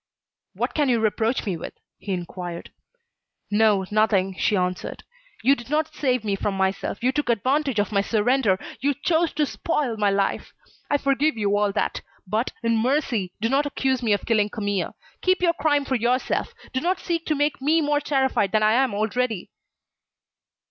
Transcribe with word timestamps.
"What 0.53 0.73
can 0.73 0.89
you 0.89 0.99
reproach 0.99 1.45
me 1.45 1.55
with?" 1.55 1.73
he 1.99 2.11
inquired. 2.11 2.71
"No, 3.51 3.85
nothing," 3.91 4.35
she 4.35 4.57
answered. 4.57 5.03
"You 5.43 5.55
did 5.55 5.69
not 5.69 5.93
save 5.93 6.23
me 6.23 6.35
from 6.35 6.57
myself, 6.57 7.03
you 7.03 7.11
took 7.11 7.29
advantage 7.29 7.77
of 7.77 7.91
my 7.91 8.01
surrender, 8.01 8.57
you 8.79 8.95
chose 8.95 9.31
to 9.33 9.45
spoil 9.45 9.97
my 9.97 10.09
life. 10.09 10.53
I 10.89 10.97
forgive 10.97 11.37
you 11.37 11.55
all 11.55 11.71
that. 11.73 12.01
But, 12.25 12.51
in 12.63 12.77
mercy, 12.77 13.31
do 13.41 13.47
not 13.47 13.67
accuse 13.67 14.01
me 14.01 14.11
of 14.13 14.25
killing 14.25 14.49
Camille. 14.49 14.95
Keep 15.21 15.43
your 15.43 15.53
crime 15.53 15.85
for 15.85 15.93
yourself. 15.93 16.55
Do 16.73 16.81
not 16.81 16.97
seek 16.99 17.27
to 17.27 17.35
make 17.35 17.61
me 17.61 17.79
more 17.79 18.01
terrified 18.01 18.53
than 18.53 18.63
I 18.63 18.71
am 18.73 18.95
already." 18.95 19.51